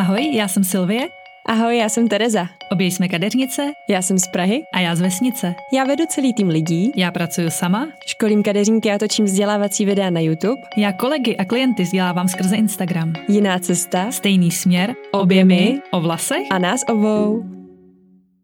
Ahoj, 0.00 0.34
já 0.34 0.48
jsem 0.48 0.64
Silvie. 0.64 1.08
Ahoj, 1.46 1.76
já 1.76 1.88
jsem 1.88 2.08
Tereza. 2.08 2.46
Obě 2.72 2.86
jsme 2.86 3.08
kadeřnice. 3.08 3.72
Já 3.88 4.02
jsem 4.02 4.18
z 4.18 4.28
Prahy. 4.28 4.62
A 4.74 4.80
já 4.80 4.94
z 4.94 5.00
vesnice. 5.00 5.54
Já 5.72 5.84
vedu 5.84 6.04
celý 6.08 6.34
tým 6.34 6.48
lidí. 6.48 6.92
Já 6.96 7.10
pracuji 7.10 7.50
sama. 7.50 7.88
Školím 8.06 8.42
kadeřníky 8.42 8.92
a 8.92 8.98
točím 8.98 9.24
vzdělávací 9.24 9.84
videa 9.84 10.10
na 10.10 10.20
YouTube. 10.20 10.60
Já 10.76 10.92
kolegy 10.92 11.36
a 11.36 11.44
klienty 11.44 11.82
vzdělávám 11.82 12.28
skrze 12.28 12.56
Instagram. 12.56 13.12
Jiná 13.28 13.58
cesta. 13.58 14.10
Stejný 14.10 14.50
směr. 14.50 14.94
Obě 15.12 15.44
my. 15.44 15.82
O 15.90 16.00
vlasech. 16.00 16.46
A 16.50 16.58
nás 16.58 16.80
obou. 16.88 17.44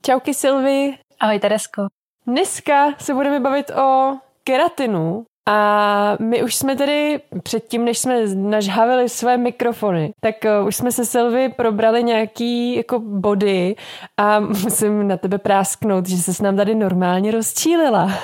Čauky 0.07 0.35
Silvi. 0.35 0.95
Ahoj 1.21 1.39
Teresko. 1.39 1.87
Dneska 2.27 2.95
se 2.99 3.15
budeme 3.15 3.41
bavit 3.41 3.71
o 3.71 4.17
keratinu, 4.45 5.25
a 5.49 6.17
my 6.21 6.43
už 6.43 6.55
jsme 6.55 6.77
tedy 6.77 7.21
předtím, 7.43 7.85
než 7.85 7.99
jsme 7.99 8.21
nažhavili 8.35 9.09
své 9.09 9.37
mikrofony, 9.37 10.13
tak 10.21 10.35
uh, 10.61 10.67
už 10.67 10.77
jsme 10.77 10.93
se 10.93 11.05
Silvi 11.05 11.49
probrali 11.49 12.03
nějaký 12.03 12.77
jako 12.77 12.99
body 12.99 13.77
a 14.17 14.41
musím 14.65 15.09
na 15.09 15.17
tebe 15.17 15.39
prásknout, 15.39 16.09
že 16.09 16.17
se 16.17 16.35
s 16.35 16.41
nám 16.41 16.57
tady 16.57 16.75
normálně 16.75 17.31
rozčílila. 17.31 18.11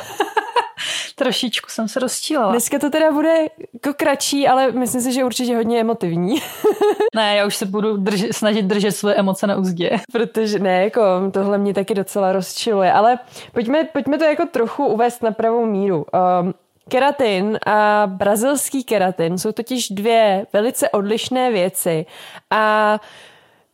Trošičku 1.16 1.70
jsem 1.70 1.88
se 1.88 2.00
rozčílila. 2.00 2.50
Dneska 2.50 2.78
to 2.78 2.90
teda 2.90 3.12
bude 3.12 3.34
jako 3.72 3.94
kratší, 3.96 4.48
ale 4.48 4.72
myslím 4.72 5.00
si, 5.00 5.12
že 5.12 5.24
určitě 5.24 5.56
hodně 5.56 5.80
emotivní. 5.80 6.42
ne, 7.14 7.36
já 7.36 7.46
už 7.46 7.56
se 7.56 7.66
budu 7.66 7.96
drž- 7.96 8.32
snažit 8.32 8.62
držet 8.62 8.92
své 8.92 9.14
emoce 9.14 9.46
na 9.46 9.56
úzdě. 9.56 9.90
Protože 10.12 10.58
ne, 10.58 10.84
jako 10.84 11.00
tohle 11.32 11.58
mě 11.58 11.74
taky 11.74 11.94
docela 11.94 12.32
rozčiluje, 12.32 12.92
ale 12.92 13.18
pojďme, 13.52 13.84
pojďme 13.84 14.18
to 14.18 14.24
jako 14.24 14.46
trochu 14.46 14.86
uvést 14.86 15.22
na 15.22 15.30
pravou 15.30 15.66
míru. 15.66 16.06
Um, 16.42 16.54
Keratin 16.88 17.58
a 17.66 18.06
brazilský 18.06 18.84
keratin 18.84 19.38
jsou 19.38 19.52
totiž 19.52 19.88
dvě 19.88 20.46
velice 20.52 20.90
odlišné 20.90 21.50
věci 21.50 22.06
a 22.50 22.98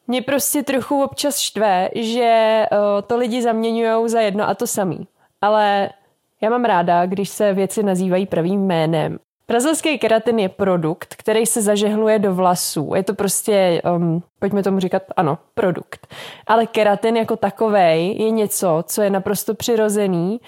mě 0.06 0.22
prostě 0.22 0.62
trochu 0.62 1.02
občas 1.02 1.38
štve, 1.38 1.88
že 1.94 2.64
to 3.06 3.16
lidi 3.16 3.42
zaměňují 3.42 4.08
za 4.08 4.20
jedno 4.20 4.48
a 4.48 4.54
to 4.54 4.66
samý. 4.66 5.08
Ale 5.40 5.90
já 6.40 6.50
mám 6.50 6.64
ráda, 6.64 7.06
když 7.06 7.28
se 7.28 7.52
věci 7.52 7.82
nazývají 7.82 8.26
pravým 8.26 8.66
jménem. 8.66 9.18
Brazilský 9.48 9.98
keratin 9.98 10.38
je 10.38 10.48
produkt, 10.48 11.14
který 11.14 11.46
se 11.46 11.62
zažehluje 11.62 12.18
do 12.18 12.34
vlasů. 12.34 12.92
Je 12.94 13.02
to 13.02 13.14
prostě, 13.14 13.82
um, 13.96 14.22
pojďme 14.38 14.62
tomu 14.62 14.80
říkat, 14.80 15.02
ano, 15.16 15.38
produkt. 15.54 16.06
Ale 16.46 16.66
keratin 16.66 17.16
jako 17.16 17.36
takový 17.36 18.18
je 18.18 18.30
něco, 18.30 18.84
co 18.86 19.02
je 19.02 19.10
naprosto 19.10 19.54
přirozený. 19.54 20.40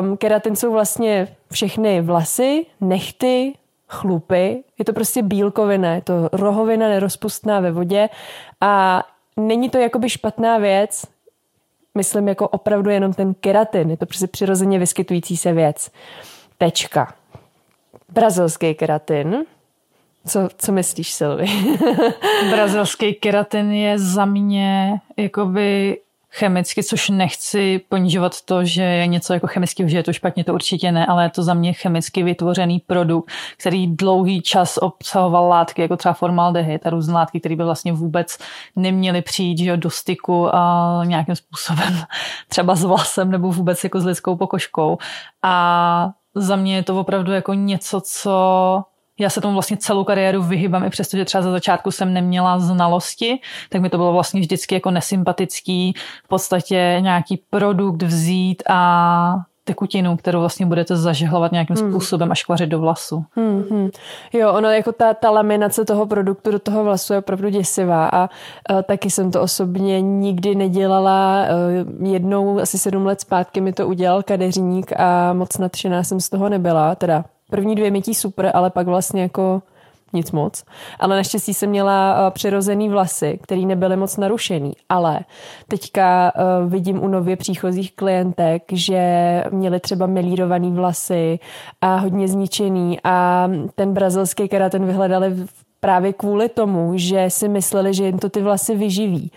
Um, 0.00 0.16
keratin 0.16 0.56
jsou 0.56 0.72
vlastně 0.72 1.36
všechny 1.52 2.00
vlasy, 2.00 2.66
nechty, 2.80 3.52
chlupy. 3.88 4.64
Je 4.78 4.84
to 4.84 4.92
prostě 4.92 5.22
bílkovina, 5.22 5.94
je 5.94 6.02
to 6.02 6.28
rohovina 6.32 6.88
nerozpustná 6.88 7.60
ve 7.60 7.72
vodě 7.72 8.08
a 8.60 9.02
není 9.36 9.70
to 9.70 9.78
jakoby 9.78 10.10
špatná 10.10 10.58
věc, 10.58 11.04
myslím 11.94 12.28
jako 12.28 12.48
opravdu 12.48 12.90
jenom 12.90 13.12
ten 13.12 13.34
keratin. 13.34 13.90
Je 13.90 13.96
to 13.96 14.06
prostě 14.06 14.26
přirozeně 14.26 14.78
vyskytující 14.78 15.36
se 15.36 15.52
věc. 15.52 15.90
Tečka. 16.58 17.14
Brazilský 18.14 18.74
keratin. 18.74 19.36
Co, 20.26 20.48
co 20.58 20.72
myslíš, 20.72 21.12
Silvi? 21.12 21.46
Brazilský 22.50 23.14
keratin 23.14 23.72
je 23.72 23.98
za 23.98 24.24
mě 24.24 25.00
jakoby 25.16 25.98
chemicky, 26.30 26.82
což 26.82 27.08
nechci 27.08 27.80
ponižovat 27.88 28.40
to, 28.40 28.64
že 28.64 28.82
je 28.82 29.06
něco 29.06 29.34
jako 29.34 29.46
chemicky, 29.46 29.88
že 29.88 29.96
je 29.96 30.02
to 30.02 30.12
špatně, 30.12 30.44
to 30.44 30.54
určitě 30.54 30.92
ne, 30.92 31.06
ale 31.06 31.24
je 31.24 31.30
to 31.30 31.42
za 31.42 31.54
mě 31.54 31.72
chemicky 31.72 32.22
vytvořený 32.22 32.80
produkt, 32.86 33.30
který 33.58 33.86
dlouhý 33.86 34.42
čas 34.42 34.78
obsahoval 34.82 35.48
látky, 35.48 35.82
jako 35.82 35.96
třeba 35.96 36.14
formaldehyd 36.14 36.86
a 36.86 36.90
různé 36.90 37.14
látky, 37.14 37.40
které 37.40 37.56
by 37.56 37.64
vlastně 37.64 37.92
vůbec 37.92 38.38
neměly 38.76 39.22
přijít 39.22 39.58
že, 39.58 39.76
do 39.76 39.90
styku 39.90 40.54
a 40.54 41.02
nějakým 41.04 41.36
způsobem 41.36 41.98
třeba 42.48 42.74
s 42.74 42.84
vlasem 42.84 43.30
nebo 43.30 43.52
vůbec 43.52 43.84
jako 43.84 44.00
s 44.00 44.04
lidskou 44.04 44.36
pokožkou. 44.36 44.98
A 45.42 46.10
za 46.34 46.56
mě 46.56 46.76
je 46.76 46.82
to 46.82 47.00
opravdu 47.00 47.32
jako 47.32 47.54
něco, 47.54 48.00
co 48.00 48.84
já 49.18 49.30
se 49.30 49.40
tomu 49.40 49.54
vlastně 49.54 49.76
celou 49.76 50.04
kariéru 50.04 50.42
vyhybám, 50.42 50.84
i 50.84 50.90
přesto, 50.90 51.16
že 51.16 51.24
třeba 51.24 51.42
za 51.42 51.50
začátku 51.50 51.90
jsem 51.90 52.12
neměla 52.12 52.58
znalosti, 52.58 53.40
tak 53.68 53.80
mi 53.80 53.90
to 53.90 53.96
bylo 53.96 54.12
vlastně 54.12 54.40
vždycky 54.40 54.74
jako 54.74 54.90
nesympatický 54.90 55.94
v 56.24 56.28
podstatě 56.28 56.96
nějaký 57.00 57.36
produkt 57.50 58.02
vzít 58.02 58.62
a 58.70 59.36
tekutinu, 59.64 60.16
kterou 60.16 60.40
vlastně 60.40 60.66
budete 60.66 60.96
zažehlovat 60.96 61.52
nějakým 61.52 61.76
hmm. 61.76 61.90
způsobem 61.90 62.32
a 62.32 62.34
škvařit 62.34 62.68
do 62.68 62.78
vlasu. 62.78 63.24
Hmm, 63.36 63.64
hmm. 63.70 63.90
Jo, 64.32 64.52
ono 64.52 64.68
jako 64.68 64.92
ta, 64.92 65.14
ta 65.14 65.30
laminace 65.30 65.84
toho 65.84 66.06
produktu 66.06 66.50
do 66.50 66.58
toho 66.58 66.84
vlasu 66.84 67.12
je 67.12 67.18
opravdu 67.18 67.48
děsivá 67.48 68.08
a, 68.08 68.22
a 68.68 68.82
taky 68.82 69.10
jsem 69.10 69.30
to 69.30 69.42
osobně 69.42 70.00
nikdy 70.00 70.54
nedělala. 70.54 71.46
Jednou 72.02 72.60
asi 72.60 72.78
sedm 72.78 73.06
let 73.06 73.20
zpátky 73.20 73.60
mi 73.60 73.72
to 73.72 73.88
udělal 73.88 74.22
kadeřník 74.22 75.00
a 75.00 75.32
moc 75.32 75.58
nadšená 75.58 76.02
jsem 76.02 76.20
z 76.20 76.28
toho 76.28 76.48
nebyla, 76.48 76.94
teda 76.94 77.24
první 77.50 77.74
dvě 77.74 77.90
mytí 77.90 78.14
super, 78.14 78.50
ale 78.54 78.70
pak 78.70 78.86
vlastně 78.86 79.22
jako 79.22 79.62
nic 80.14 80.32
moc. 80.32 80.64
Ale 81.00 81.16
naštěstí 81.16 81.54
jsem 81.54 81.70
měla 81.70 82.30
přirozený 82.30 82.88
vlasy, 82.88 83.38
které 83.42 83.60
nebyly 83.60 83.96
moc 83.96 84.16
narušený. 84.16 84.72
Ale 84.88 85.20
teďka 85.68 86.32
uh, 86.34 86.70
vidím 86.70 87.02
u 87.02 87.08
nově 87.08 87.36
příchozích 87.36 87.96
klientek, 87.96 88.62
že 88.72 89.44
měli 89.50 89.80
třeba 89.80 90.06
melírovaný 90.06 90.72
vlasy 90.72 91.38
a 91.80 91.96
hodně 91.96 92.28
zničený 92.28 92.98
a 93.04 93.48
ten 93.74 93.92
brazilský 93.92 94.48
keratin 94.48 94.86
vyhledali 94.86 95.30
v 95.30 95.63
právě 95.84 96.12
kvůli 96.12 96.48
tomu, 96.48 96.92
že 96.96 97.30
si 97.30 97.48
mysleli, 97.48 97.94
že 97.94 98.04
jim 98.04 98.18
to 98.18 98.28
ty 98.28 98.42
vlasy 98.42 98.74
vyživí. 98.74 99.30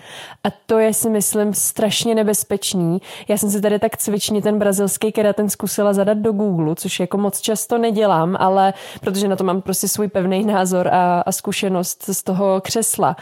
A 0.44 0.48
to 0.66 0.80
je 0.80 0.94
si 0.94 1.10
myslím 1.10 1.54
strašně 1.54 2.16
nebezpečný. 2.16 3.02
Já 3.28 3.38
jsem 3.38 3.50
si 3.50 3.62
tady 3.62 3.80
tak 3.80 3.98
cvičně 3.98 4.42
ten 4.42 4.60
brazilský 4.60 5.12
keratin 5.12 5.50
zkusila 5.50 5.94
zadat 5.94 6.18
do 6.18 6.32
Google, 6.32 6.76
což 6.76 7.00
jako 7.00 7.18
moc 7.18 7.42
často 7.42 7.78
nedělám, 7.78 8.36
ale 8.40 8.74
protože 9.02 9.28
na 9.28 9.36
to 9.36 9.44
mám 9.44 9.62
prostě 9.62 9.88
svůj 9.88 10.08
pevný 10.08 10.46
názor 10.46 10.88
a, 10.88 11.22
a 11.22 11.32
zkušenost 11.32 12.04
z 12.04 12.24
toho 12.24 12.62
křesla. 12.62 13.16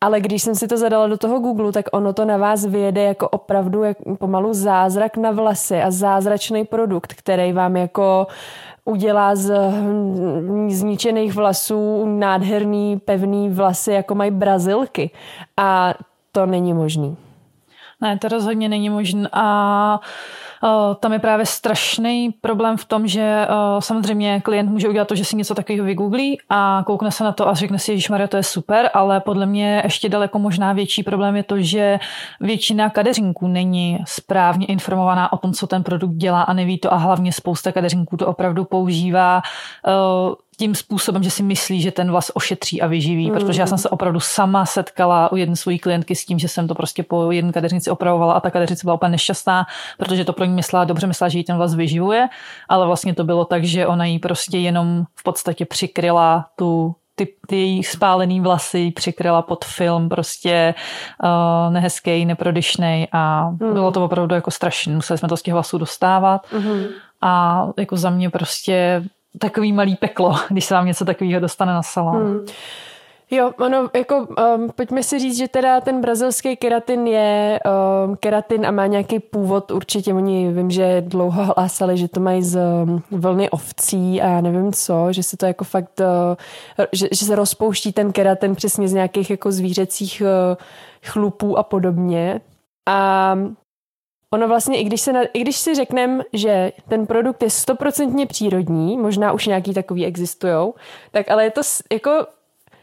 Ale 0.00 0.20
když 0.20 0.42
jsem 0.42 0.54
si 0.54 0.68
to 0.68 0.76
zadala 0.76 1.06
do 1.06 1.18
toho 1.18 1.38
Google, 1.38 1.72
tak 1.72 1.86
ono 1.92 2.12
to 2.12 2.24
na 2.24 2.36
vás 2.36 2.66
vyjede 2.66 3.02
jako 3.02 3.28
opravdu 3.28 3.82
jak 3.82 3.96
pomalu 4.18 4.54
zázrak 4.54 5.16
na 5.16 5.30
vlasy 5.30 5.82
a 5.82 5.90
zázračný 5.90 6.64
produkt, 6.64 7.14
který 7.14 7.52
vám 7.52 7.76
jako 7.76 8.26
udělá 8.84 9.36
z 9.36 9.72
zničených 10.68 11.34
vlasů 11.34 12.04
nádherný, 12.18 12.98
pevný 12.98 13.50
vlasy, 13.50 13.92
jako 13.92 14.14
mají 14.14 14.30
brazilky. 14.30 15.10
A 15.56 15.94
to 16.32 16.46
není 16.46 16.74
možný. 16.74 17.16
Ne, 18.00 18.18
to 18.18 18.28
rozhodně 18.28 18.68
není 18.68 18.90
možné. 18.90 19.28
A 19.32 20.00
tam 21.00 21.12
je 21.12 21.18
právě 21.18 21.46
strašný 21.46 22.30
problém 22.40 22.76
v 22.76 22.84
tom, 22.84 23.06
že 23.06 23.46
samozřejmě 23.78 24.40
klient 24.40 24.70
může 24.70 24.88
udělat 24.88 25.08
to, 25.08 25.14
že 25.14 25.24
si 25.24 25.36
něco 25.36 25.54
takového 25.54 25.86
vygooglí 25.86 26.38
a 26.48 26.82
koukne 26.86 27.10
se 27.10 27.24
na 27.24 27.32
to 27.32 27.48
a 27.48 27.54
řekne 27.54 27.78
si, 27.78 28.00
že 28.00 28.06
Maria, 28.10 28.28
to 28.28 28.36
je 28.36 28.42
super, 28.42 28.90
ale 28.94 29.20
podle 29.20 29.46
mě 29.46 29.80
ještě 29.84 30.08
daleko 30.08 30.38
možná 30.38 30.72
větší 30.72 31.02
problém 31.02 31.36
je 31.36 31.42
to, 31.42 31.60
že 31.60 31.98
většina 32.40 32.90
kadeřinků 32.90 33.48
není 33.48 33.98
správně 34.06 34.66
informovaná 34.66 35.32
o 35.32 35.36
tom, 35.36 35.52
co 35.52 35.66
ten 35.66 35.82
produkt 35.82 36.14
dělá 36.14 36.42
a 36.42 36.52
neví 36.52 36.78
to 36.78 36.92
a 36.92 36.96
hlavně 36.96 37.32
spousta 37.32 37.72
kadeřinků 37.72 38.16
to 38.16 38.26
opravdu 38.26 38.64
používá 38.64 39.42
tím 40.60 40.74
způsobem, 40.74 41.22
že 41.22 41.30
si 41.30 41.42
myslí, 41.42 41.82
že 41.82 41.90
ten 41.90 42.10
vlas 42.10 42.30
ošetří 42.34 42.82
a 42.82 42.86
vyživí, 42.86 43.30
mm. 43.30 43.34
protože 43.34 43.60
já 43.60 43.66
jsem 43.66 43.78
se 43.78 43.88
opravdu 43.88 44.20
sama 44.20 44.66
setkala 44.66 45.32
u 45.32 45.36
jedné 45.36 45.56
své 45.56 45.78
klientky 45.78 46.14
s 46.14 46.24
tím, 46.24 46.38
že 46.38 46.48
jsem 46.48 46.68
to 46.68 46.74
prostě 46.74 47.02
po 47.02 47.32
jedné 47.32 47.52
kadeřnici 47.52 47.90
opravovala 47.90 48.34
a 48.34 48.40
ta 48.40 48.50
kadeřnice 48.50 48.84
byla 48.84 48.94
úplně 48.94 49.10
nešťastná, 49.10 49.66
protože 49.98 50.24
to 50.24 50.32
pro 50.32 50.44
ní 50.44 50.52
myslela, 50.52 50.84
dobře 50.84 51.06
myslela, 51.06 51.28
že 51.28 51.38
jí 51.38 51.44
ten 51.44 51.56
vlas 51.56 51.74
vyživuje, 51.74 52.28
ale 52.68 52.86
vlastně 52.86 53.14
to 53.14 53.24
bylo 53.24 53.44
tak, 53.44 53.64
že 53.64 53.86
ona 53.86 54.04
jí 54.04 54.18
prostě 54.18 54.58
jenom 54.58 55.04
v 55.14 55.22
podstatě 55.22 55.64
přikryla 55.64 56.46
tu 56.56 56.94
ty, 57.14 57.28
ty 57.46 57.56
její 57.56 57.84
spálený 57.84 58.40
vlasy 58.40 58.90
přikryla 58.90 59.42
pod 59.42 59.64
film 59.64 60.08
prostě 60.08 60.74
uh, 61.24 61.72
nehezký, 61.72 62.24
neprodyšnej 62.24 63.08
a 63.12 63.50
mm. 63.50 63.72
bylo 63.72 63.92
to 63.92 64.04
opravdu 64.04 64.34
jako 64.34 64.50
strašné. 64.50 64.94
Museli 64.94 65.18
jsme 65.18 65.28
to 65.28 65.36
z 65.36 65.42
těch 65.42 65.54
vlasů 65.54 65.78
dostávat 65.78 66.46
mm. 66.52 66.84
a 67.20 67.66
jako 67.78 67.96
za 67.96 68.10
mě 68.10 68.30
prostě 68.30 69.02
takový 69.38 69.72
malý 69.72 69.96
peklo, 69.96 70.36
když 70.48 70.64
se 70.64 70.74
vám 70.74 70.86
něco 70.86 71.04
takového 71.04 71.40
dostane 71.40 71.72
na 71.72 71.82
salon. 71.82 72.22
Hmm. 72.22 72.46
Jo, 73.32 73.52
ono, 73.58 73.90
jako, 73.94 74.16
um, 74.16 74.70
pojďme 74.76 75.02
si 75.02 75.18
říct, 75.18 75.38
že 75.38 75.48
teda 75.48 75.80
ten 75.80 76.00
brazilský 76.00 76.56
keratin 76.56 77.06
je 77.06 77.60
um, 78.06 78.16
keratin 78.16 78.66
a 78.66 78.70
má 78.70 78.86
nějaký 78.86 79.20
původ, 79.20 79.70
určitě 79.70 80.14
oni 80.14 80.52
vím, 80.52 80.70
že 80.70 81.00
dlouho 81.00 81.54
hlásali, 81.56 81.96
že 81.96 82.08
to 82.08 82.20
mají 82.20 82.42
z 82.42 82.58
um, 82.58 83.02
vlny 83.10 83.50
ovcí 83.50 84.22
a 84.22 84.28
já 84.28 84.40
nevím 84.40 84.72
co, 84.72 85.12
že 85.12 85.22
se 85.22 85.36
to 85.36 85.46
jako 85.46 85.64
fakt, 85.64 86.00
uh, 86.00 86.86
že, 86.92 87.08
že 87.12 87.26
se 87.26 87.34
rozpouští 87.34 87.92
ten 87.92 88.12
keratin 88.12 88.54
přesně 88.54 88.88
z 88.88 88.92
nějakých 88.92 89.30
jako 89.30 89.52
zvířecích 89.52 90.22
uh, 90.22 90.56
chlupů 91.04 91.58
a 91.58 91.62
podobně. 91.62 92.40
A 92.88 93.34
ono 94.30 94.48
vlastně, 94.48 94.78
i 94.78 94.84
když, 94.84 95.00
se 95.00 95.12
na, 95.12 95.20
i 95.32 95.40
když 95.40 95.56
si 95.56 95.74
řekneme, 95.74 96.24
že 96.32 96.72
ten 96.88 97.06
produkt 97.06 97.42
je 97.42 97.50
stoprocentně 97.50 98.26
přírodní, 98.26 98.98
možná 98.98 99.32
už 99.32 99.46
nějaký 99.46 99.74
takový 99.74 100.06
existují, 100.06 100.72
tak 101.10 101.30
ale 101.30 101.44
je 101.44 101.50
to 101.50 101.60
jako 101.92 102.26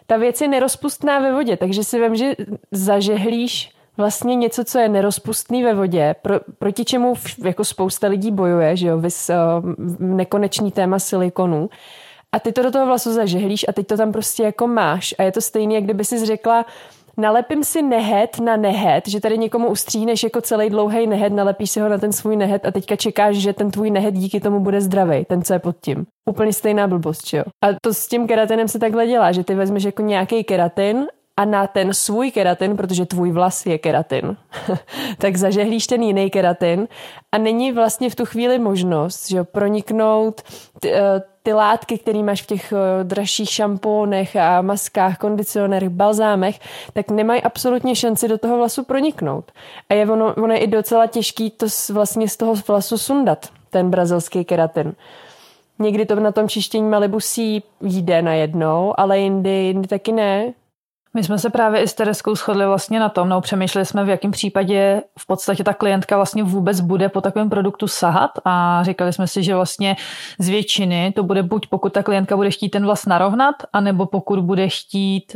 ta 0.08 0.18
věc 0.18 0.42
je 0.42 0.48
nerozpustná 0.48 1.20
ve 1.20 1.34
vodě, 1.34 1.58
takže 1.58 1.84
si 1.84 2.02
vím, 2.02 2.16
že 2.16 2.36
zažehlíš 2.72 3.72
vlastně 3.98 4.36
něco, 4.36 4.64
co 4.64 4.80
je 4.80 4.90
nerozpustný 4.90 5.64
ve 5.64 5.74
vodě, 5.74 6.16
pro, 6.22 6.40
proti 6.60 6.86
čemu 6.86 7.14
jako 7.44 7.66
spousta 7.66 8.08
lidí 8.08 8.32
bojuje, 8.32 8.78
že 8.78 8.88
jo, 8.88 8.98
vys, 8.98 9.30
uh, 9.30 9.74
nekonečný 10.00 10.72
téma 10.72 11.00
silikonu. 11.00 11.70
A 12.32 12.40
ty 12.40 12.52
to 12.52 12.64
do 12.64 12.72
toho 12.72 12.86
vlasu 12.86 13.14
zažehlíš 13.14 13.66
a 13.70 13.74
teď 13.74 13.88
to 13.88 13.98
tam 13.98 14.12
prostě 14.12 14.44
jako 14.44 14.68
máš. 14.68 15.16
A 15.18 15.24
je 15.24 15.32
to 15.32 15.42
stejné, 15.42 15.74
jak 15.74 15.84
kdyby 15.84 16.06
si 16.06 16.26
řekla, 16.26 16.66
nalepím 17.18 17.64
si 17.64 17.82
nehet 17.82 18.40
na 18.40 18.58
nehet, 18.58 19.08
že 19.08 19.20
tady 19.20 19.38
někomu 19.38 19.68
ustříhneš 19.68 20.24
jako 20.24 20.42
celý 20.42 20.70
dlouhý 20.70 21.08
nehet, 21.08 21.34
nalepíš 21.34 21.72
si 21.72 21.80
ho 21.80 21.90
na 21.90 21.98
ten 21.98 22.14
svůj 22.14 22.36
nehet 22.36 22.66
a 22.66 22.72
teďka 22.72 22.96
čekáš, 22.96 23.36
že 23.36 23.54
ten 23.54 23.72
tvůj 23.72 23.92
nehet 23.92 24.16
díky 24.16 24.40
tomu 24.40 24.60
bude 24.60 24.82
zdravý, 24.82 25.26
ten, 25.26 25.42
co 25.42 25.54
je 25.54 25.60
pod 25.60 25.76
tím. 25.82 26.06
Úplně 26.30 26.54
stejná 26.54 26.88
blbost, 26.88 27.34
jo. 27.34 27.44
A 27.64 27.68
to 27.82 27.94
s 27.94 28.08
tím 28.08 28.28
keratinem 28.28 28.68
se 28.68 28.80
takhle 28.80 29.08
dělá, 29.08 29.32
že 29.32 29.44
ty 29.44 29.56
vezmeš 29.56 29.84
jako 29.84 30.02
nějaký 30.02 30.44
keratin 30.44 31.08
a 31.38 31.46
na 31.46 31.68
ten 31.68 31.94
svůj 31.94 32.32
keratin, 32.32 32.78
protože 32.78 33.06
tvůj 33.06 33.32
vlas 33.32 33.66
je 33.66 33.78
keratin, 33.78 34.38
tak 35.18 35.38
zažehlíš 35.38 35.88
ten 35.88 36.04
jiný 36.04 36.30
keratin 36.30 36.88
a 37.32 37.38
není 37.38 37.72
vlastně 37.72 38.10
v 38.10 38.16
tu 38.16 38.26
chvíli 38.26 38.60
možnost, 38.60 39.30
že 39.30 39.44
proniknout 39.44 40.42
ty, 40.80 40.94
eh, 40.94 41.22
ty 41.44 41.54
látky, 41.54 41.98
které 41.98 42.24
máš 42.24 42.42
v 42.42 42.46
těch 42.46 42.74
eh, 42.74 43.04
dražších 43.04 43.50
šampónech 43.50 44.36
a 44.36 44.62
maskách, 44.62 45.18
kondicionérech, 45.18 45.90
balzámech, 45.90 46.60
tak 46.94 47.12
nemají 47.12 47.44
absolutně 47.44 47.96
šanci 47.96 48.28
do 48.28 48.38
toho 48.38 48.58
vlasu 48.58 48.84
proniknout. 48.84 49.52
A 49.90 49.94
je 49.94 50.12
ono, 50.12 50.34
ono 50.34 50.54
je 50.54 50.60
i 50.60 50.68
docela 50.68 51.08
těžký 51.08 51.50
to 51.52 51.66
vlastně 51.94 52.30
z 52.30 52.38
toho 52.38 52.54
vlasu 52.68 52.98
sundat, 52.98 53.48
ten 53.70 53.90
brazilský 53.90 54.46
keratin. 54.46 54.94
Někdy 55.80 56.06
to 56.06 56.16
na 56.16 56.32
tom 56.32 56.50
čištění 56.50 56.90
malibusí 56.90 57.64
jde 57.82 58.22
najednou, 58.22 59.00
ale 59.00 59.20
jindy, 59.20 59.50
jindy 59.50 59.88
taky 59.88 60.12
ne. 60.12 60.54
My 61.18 61.24
jsme 61.24 61.40
se 61.40 61.50
právě 61.50 61.82
i 61.82 61.88
s 61.88 61.94
Tereskou 61.94 62.36
shodli 62.36 62.66
vlastně 62.66 63.00
na 63.00 63.10
tom, 63.10 63.30
no 63.30 63.42
přemýšleli 63.42 63.86
jsme, 63.86 64.06
v 64.06 64.10
jakém 64.10 64.32
případě 64.32 65.02
v 65.20 65.28
podstatě 65.28 65.64
ta 65.64 65.74
klientka 65.74 66.16
vlastně 66.16 66.44
vůbec 66.44 66.80
bude 66.80 67.10
po 67.10 67.22
takovém 67.22 67.50
produktu 67.50 67.88
sahat 67.88 68.32
a 68.46 68.84
říkali 68.84 69.14
jsme 69.14 69.28
si, 69.28 69.44
že 69.44 69.56
vlastně 69.56 69.96
z 70.40 70.50
většiny 70.50 71.14
to 71.16 71.24
bude 71.24 71.44
buď 71.44 71.68
pokud 71.68 71.94
ta 71.94 72.04
klientka 72.04 72.36
bude 72.36 72.52
chtít 72.52 72.70
ten 72.70 72.86
vlas 72.86 73.06
narovnat, 73.06 73.56
anebo 73.74 74.06
pokud 74.06 74.40
bude 74.40 74.70
chtít 74.70 75.36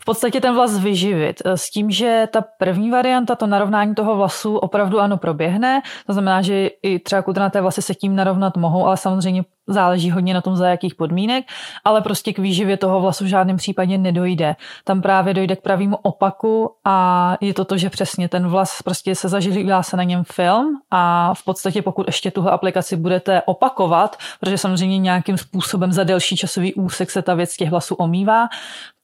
v 0.00 0.04
podstatě 0.04 0.40
ten 0.40 0.54
vlas 0.54 0.78
vyživit. 0.78 1.42
S 1.44 1.70
tím, 1.70 1.90
že 1.90 2.28
ta 2.32 2.44
první 2.58 2.90
varianta, 2.90 3.34
to 3.34 3.46
narovnání 3.46 3.94
toho 3.94 4.16
vlasu 4.16 4.56
opravdu 4.56 5.00
ano 5.00 5.16
proběhne, 5.16 5.82
to 6.06 6.12
znamená, 6.12 6.42
že 6.42 6.70
i 6.82 6.98
třeba 6.98 7.22
kulturnaté 7.22 7.60
vlasy 7.60 7.82
se 7.82 7.94
tím 7.94 8.16
narovnat 8.16 8.56
mohou, 8.56 8.86
ale 8.86 8.96
samozřejmě 8.96 9.44
záleží 9.66 10.10
hodně 10.10 10.34
na 10.34 10.40
tom, 10.40 10.56
za 10.56 10.68
jakých 10.68 10.94
podmínek, 10.94 11.44
ale 11.84 12.00
prostě 12.00 12.32
k 12.32 12.38
výživě 12.38 12.76
toho 12.76 13.00
vlasu 13.00 13.24
v 13.24 13.26
žádném 13.26 13.56
případě 13.56 13.98
nedojde. 13.98 14.56
Tam 14.84 15.02
právě 15.02 15.34
dojde 15.34 15.56
k 15.56 15.62
pravému 15.62 15.96
opaku 15.96 16.70
a 16.84 17.36
je 17.40 17.54
to 17.54 17.64
to, 17.64 17.76
že 17.76 17.90
přesně 17.90 18.28
ten 18.28 18.48
vlas 18.48 18.82
prostě 18.82 19.14
se 19.14 19.28
zažívá 19.28 19.82
se 19.82 19.96
na 19.96 20.02
něm 20.02 20.24
film 20.32 20.80
a 20.90 21.34
v 21.34 21.44
podstatě 21.44 21.82
pokud 21.82 22.06
ještě 22.06 22.30
tuhle 22.30 22.50
aplikaci 22.50 22.96
budete 22.96 23.42
opakovat, 23.46 24.16
protože 24.40 24.58
samozřejmě 24.58 24.98
nějakým 24.98 25.38
způsobem 25.38 25.92
za 25.92 26.04
delší 26.04 26.36
časový 26.36 26.74
úsek 26.74 27.10
se 27.10 27.22
ta 27.22 27.34
věc 27.34 27.56
těch 27.56 27.70
vlasů 27.70 27.94
omývá, 27.94 28.48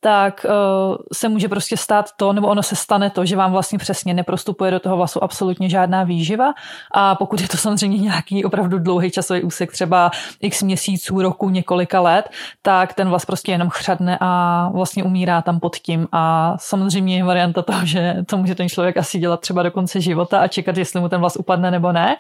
tak 0.01 0.47
uh, 0.49 0.97
se 1.13 1.29
může 1.29 1.49
prostě 1.49 1.77
stát 1.77 2.07
to, 2.17 2.33
nebo 2.33 2.49
ono 2.49 2.63
se 2.63 2.77
stane 2.77 3.11
to, 3.11 3.25
že 3.25 3.37
vám 3.37 3.53
vlastně 3.53 3.79
přesně 3.79 4.15
neprostupuje 4.15 4.71
do 4.71 4.81
toho 4.81 4.97
vlasu 4.97 5.25
absolutně 5.25 5.69
žádná 5.69 6.05
výživa 6.05 6.53
a 6.95 7.15
pokud 7.15 7.41
je 7.41 7.49
to 7.49 7.57
samozřejmě 7.57 7.99
nějaký 7.99 8.45
opravdu 8.45 8.79
dlouhý 8.79 9.11
časový 9.11 9.43
úsek, 9.43 9.73
třeba 9.73 10.11
x 10.51 10.63
měsíců, 10.63 11.23
roku, 11.23 11.49
několika 11.49 12.01
let, 12.01 12.31
tak 12.63 12.95
ten 12.95 13.09
vlas 13.09 13.25
prostě 13.27 13.53
jenom 13.53 13.71
chřadne 13.71 14.19
a 14.21 14.71
vlastně 14.75 15.05
umírá 15.05 15.43
tam 15.43 15.61
pod 15.61 15.77
tím. 15.77 16.09
A 16.13 16.55
samozřejmě 16.59 17.17
je 17.17 17.25
varianta 17.25 17.63
toho, 17.63 17.87
že 17.87 18.17
to 18.27 18.37
může 18.37 18.55
ten 18.55 18.69
člověk 18.69 18.97
asi 18.97 19.19
dělat 19.19 19.41
třeba 19.41 19.63
do 19.63 19.71
konce 19.71 20.01
života 20.01 20.41
a 20.41 20.49
čekat, 20.49 20.77
jestli 20.77 21.01
mu 21.01 21.09
ten 21.09 21.21
vlas 21.21 21.37
upadne 21.37 21.71
nebo 21.71 21.93
ne, 21.93 22.17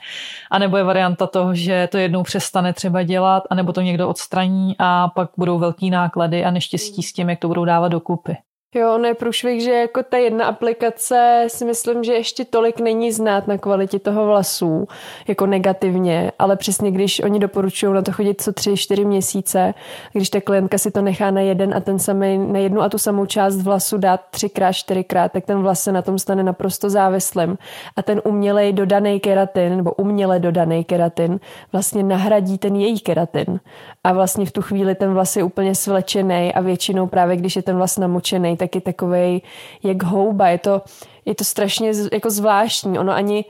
a 0.51 0.59
nebo 0.59 0.77
je 0.77 0.85
varianta 0.85 1.27
toho, 1.27 1.55
že 1.55 1.89
to 1.93 1.99
jednou 1.99 2.23
přestane 2.23 2.73
třeba 2.73 3.03
dělat, 3.03 3.43
anebo 3.51 3.73
to 3.73 3.81
někdo 3.81 4.09
odstraní 4.09 4.75
a 4.79 5.09
pak 5.09 5.31
budou 5.37 5.59
velký 5.59 5.91
náklady 5.91 6.45
a 6.45 6.51
neštěstí 6.51 7.03
s 7.03 7.13
tím, 7.13 7.31
jak 7.31 7.39
to 7.39 7.49
budou 7.49 7.65
dávat 7.65 7.89
dokupy. 7.89 8.50
Jo, 8.75 8.95
ono 8.95 9.05
je 9.05 9.15
průšvih, 9.15 9.63
že 9.63 9.73
jako 9.73 10.03
ta 10.03 10.17
jedna 10.17 10.45
aplikace 10.45 11.45
si 11.49 11.65
myslím, 11.65 12.05
že 12.05 12.13
ještě 12.13 12.45
tolik 12.45 12.81
není 12.81 13.13
znát 13.13 13.47
na 13.47 13.59
kvalitě 13.59 13.99
toho 13.99 14.27
vlasů, 14.27 14.89
jako 15.29 15.47
negativně, 15.47 16.33
ale 16.39 16.57
přesně 16.57 16.91
když 16.91 17.21
oni 17.21 17.39
doporučují 17.39 17.95
na 17.95 18.03
to 18.03 18.13
chodit 18.13 18.41
co 18.41 18.53
tři, 18.53 18.77
čtyři 18.77 19.05
měsíce, 19.05 19.75
když 20.13 20.31
ta 20.31 20.41
klientka 20.41 20.79
si 20.79 20.91
to 20.91 21.03
nechá 21.03 21.31
na 21.31 21.41
jeden 21.41 21.75
a 21.75 21.81
ten 21.81 21.99
samý, 21.99 22.39
na 22.39 22.59
jednu 22.59 22.83
a 22.83 22.89
tu 22.89 22.99
samou 22.99 23.27
část 23.27 23.57
vlasu 23.57 23.99
dát 23.99 24.21
třikrát, 24.31 24.73
čtyřikrát, 24.73 25.33
tak 25.33 25.47
ten 25.47 25.63
vlas 25.63 25.83
se 25.83 25.93
na 25.93 26.03
tom 26.03 26.19
stane 26.19 26.43
naprosto 26.43 26.91
závislým. 26.91 27.59
A 27.97 28.03
ten 28.03 28.23
umělej 28.25 28.73
dodaný 28.73 29.21
keratin, 29.21 29.77
nebo 29.77 29.93
uměle 29.93 30.39
dodaný 30.39 30.85
keratin, 30.85 31.41
vlastně 31.73 32.03
nahradí 32.03 32.59
ten 32.59 32.77
její 32.77 33.01
keratin. 33.01 33.61
A 34.05 34.13
vlastně 34.13 34.47
v 34.47 34.53
tu 34.53 34.63
chvíli 34.63 34.95
ten 34.95 35.15
vlas 35.15 35.37
je 35.37 35.43
úplně 35.43 35.75
svlečený 35.75 36.55
a 36.55 36.61
většinou 36.61 37.07
právě, 37.07 37.37
když 37.37 37.57
je 37.57 37.63
ten 37.63 37.77
vlas 37.77 37.99
namočený, 37.99 38.60
taky 38.61 38.81
takovej 38.81 39.41
jak 39.83 40.03
houba. 40.03 40.49
Je 40.49 40.59
to, 40.59 40.83
je 41.25 41.35
to 41.35 41.45
strašně 41.45 41.93
jako 42.13 42.31
zvláštní. 42.31 42.99
Ono 42.99 43.13
ani, 43.13 43.45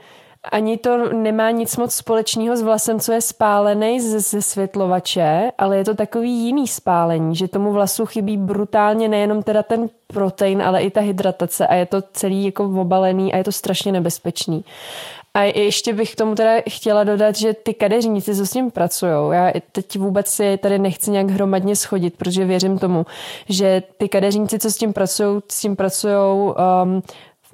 ani 0.51 0.77
to 0.77 1.13
nemá 1.13 1.51
nic 1.51 1.77
moc 1.77 1.93
společného 1.93 2.55
s 2.55 2.61
vlasem, 2.61 2.99
co 2.99 3.11
je 3.11 3.21
spálený 3.21 3.99
ze, 3.99 4.19
ze 4.19 4.41
světlovače, 4.41 5.51
ale 5.57 5.77
je 5.77 5.85
to 5.85 5.95
takový 5.95 6.31
jiný 6.31 6.67
spálení, 6.67 7.35
že 7.35 7.47
tomu 7.47 7.71
vlasu 7.71 8.05
chybí 8.05 8.37
brutálně 8.37 9.07
nejenom 9.07 9.43
teda 9.43 9.63
ten 9.63 9.89
protein, 10.07 10.61
ale 10.61 10.81
i 10.81 10.89
ta 10.91 11.01
hydratace 11.01 11.67
a 11.67 11.75
je 11.75 11.85
to 11.85 12.01
celý 12.13 12.45
jako 12.45 12.65
obalený 12.65 13.33
a 13.33 13.37
je 13.37 13.43
to 13.43 13.51
strašně 13.51 13.91
nebezpečný. 13.91 14.63
A 15.33 15.43
ještě 15.43 15.93
bych 15.93 16.13
k 16.13 16.15
tomu 16.15 16.35
teda 16.35 16.51
chtěla 16.69 17.03
dodat, 17.03 17.35
že 17.35 17.53
ty 17.53 17.73
kadeřníci, 17.73 18.35
co 18.35 18.45
s 18.45 18.51
tím 18.51 18.71
pracují, 18.71 19.11
já 19.31 19.51
teď 19.71 19.97
vůbec 19.97 20.27
si 20.27 20.57
tady 20.57 20.79
nechci 20.79 21.11
nějak 21.11 21.29
hromadně 21.29 21.75
schodit, 21.75 22.17
protože 22.17 22.45
věřím 22.45 22.79
tomu, 22.79 23.05
že 23.49 23.83
ty 23.97 24.09
kadeřníci, 24.09 24.59
co 24.59 24.71
s 24.71 24.77
tím 24.77 24.93
pracují, 24.93 25.41
s 25.51 25.61
tím 25.61 25.75
pracují 25.75 26.15
um, 26.15 27.01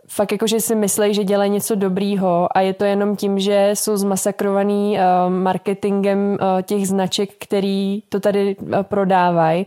fakt 0.07 0.31
jako, 0.31 0.47
že 0.47 0.59
si 0.59 0.75
myslí, 0.75 1.13
že 1.13 1.23
dělají 1.23 1.51
něco 1.51 1.75
dobrýho 1.75 2.57
a 2.57 2.61
je 2.61 2.73
to 2.73 2.85
jenom 2.85 3.15
tím, 3.15 3.39
že 3.39 3.71
jsou 3.73 3.97
zmasakrovaný 3.97 4.97
uh, 4.97 5.33
marketingem 5.33 6.37
uh, 6.41 6.61
těch 6.61 6.87
značek, 6.87 7.29
který 7.39 8.03
to 8.09 8.19
tady 8.19 8.55
uh, 8.55 8.83
prodávají. 8.83 9.65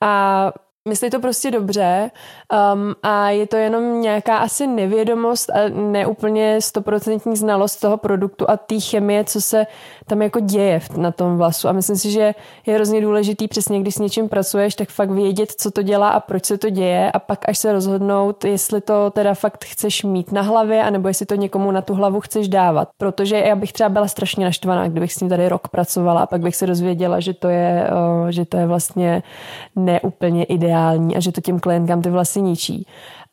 A 0.00 0.52
Myslí 0.88 1.10
to 1.10 1.20
prostě 1.20 1.50
dobře 1.50 2.10
um, 2.74 2.94
a 3.02 3.30
je 3.30 3.46
to 3.46 3.56
jenom 3.56 4.00
nějaká 4.00 4.36
asi 4.36 4.66
nevědomost 4.66 5.50
a 5.50 5.68
neúplně 5.68 6.60
stoprocentní 6.60 7.36
znalost 7.36 7.76
toho 7.76 7.96
produktu 7.96 8.50
a 8.50 8.56
té 8.56 8.80
chemie, 8.80 9.24
co 9.24 9.40
se 9.40 9.66
tam 10.06 10.22
jako 10.22 10.40
děje 10.40 10.80
na 10.96 11.12
tom 11.12 11.36
vlasu. 11.36 11.68
A 11.68 11.72
myslím 11.72 11.96
si, 11.96 12.10
že 12.10 12.34
je 12.66 12.74
hrozně 12.74 13.00
důležitý 13.00 13.48
přesně, 13.48 13.80
když 13.80 13.94
s 13.94 13.98
něčím 13.98 14.28
pracuješ, 14.28 14.74
tak 14.74 14.88
fakt 14.88 15.10
vědět, 15.10 15.52
co 15.52 15.70
to 15.70 15.82
dělá 15.82 16.08
a 16.08 16.20
proč 16.20 16.44
se 16.44 16.58
to 16.58 16.70
děje 16.70 17.12
a 17.12 17.18
pak 17.18 17.48
až 17.48 17.58
se 17.58 17.72
rozhodnout, 17.72 18.44
jestli 18.44 18.80
to 18.80 19.10
teda 19.10 19.34
fakt 19.34 19.64
chceš 19.64 20.02
mít 20.02 20.32
na 20.32 20.42
hlavě, 20.42 20.82
anebo 20.82 21.08
jestli 21.08 21.26
to 21.26 21.34
někomu 21.34 21.70
na 21.70 21.82
tu 21.82 21.94
hlavu 21.94 22.20
chceš 22.20 22.48
dávat. 22.48 22.88
Protože 22.98 23.36
já 23.36 23.56
bych 23.56 23.72
třeba 23.72 23.88
byla 23.88 24.08
strašně 24.08 24.44
naštvaná, 24.44 24.88
kdybych 24.88 25.12
s 25.12 25.20
ním 25.20 25.30
tady 25.30 25.48
rok 25.48 25.68
pracovala 25.68 26.20
a 26.20 26.26
pak 26.26 26.40
bych 26.40 26.56
se 26.56 26.66
dozvěděla, 26.66 27.20
že 27.20 27.34
to 27.34 27.48
je, 27.48 27.90
že 28.28 28.44
to 28.44 28.56
je 28.56 28.66
vlastně 28.66 29.22
neúplně 29.76 30.44
ideální 30.44 30.69
a 30.74 31.20
že 31.20 31.32
to 31.32 31.40
těm 31.40 31.60
klientkám 31.60 32.02
ty 32.02 32.10
vlasy 32.10 32.42
ničí. 32.42 32.86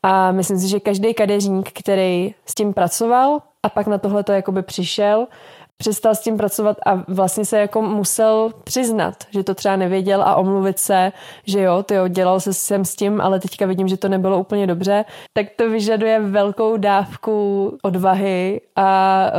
A 0.03 0.31
myslím 0.31 0.59
si, 0.59 0.67
že 0.67 0.79
každý 0.79 1.13
kadeřník, 1.13 1.71
který 1.79 2.35
s 2.45 2.55
tím 2.55 2.73
pracoval 2.73 3.39
a 3.63 3.69
pak 3.69 3.87
na 3.87 3.97
tohle 3.97 4.23
to 4.23 4.31
jakoby 4.31 4.61
přišel, 4.61 5.27
přestal 5.77 6.15
s 6.15 6.19
tím 6.19 6.37
pracovat 6.37 6.77
a 6.85 7.03
vlastně 7.07 7.45
se 7.45 7.59
jako 7.59 7.81
musel 7.81 8.51
přiznat, 8.63 9.15
že 9.29 9.43
to 9.43 9.55
třeba 9.55 9.75
nevěděl 9.75 10.21
a 10.21 10.35
omluvit 10.35 10.79
se, 10.79 11.11
že 11.45 11.61
jo, 11.61 11.83
ty 11.83 11.93
jo, 11.93 12.07
dělal 12.07 12.39
se 12.39 12.53
sem 12.53 12.85
s 12.85 12.95
tím, 12.95 13.21
ale 13.21 13.39
teďka 13.39 13.65
vidím, 13.65 13.87
že 13.87 13.97
to 13.97 14.09
nebylo 14.09 14.39
úplně 14.39 14.67
dobře, 14.67 15.05
tak 15.33 15.47
to 15.55 15.69
vyžaduje 15.69 16.19
velkou 16.19 16.77
dávku 16.77 17.77
odvahy 17.83 18.61
a 18.75 19.31